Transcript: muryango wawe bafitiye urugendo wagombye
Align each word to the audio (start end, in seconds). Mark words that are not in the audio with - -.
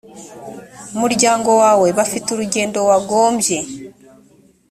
muryango 0.99 1.49
wawe 1.61 1.87
bafitiye 1.97 2.33
urugendo 2.35 2.79
wagombye 2.89 3.57